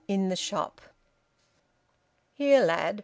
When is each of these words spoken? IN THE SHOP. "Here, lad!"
IN 0.07 0.29
THE 0.29 0.35
SHOP. 0.35 0.81
"Here, 2.33 2.65
lad!" 2.65 2.99